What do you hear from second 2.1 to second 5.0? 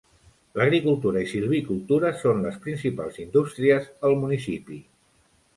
són les principals indústries al municipi.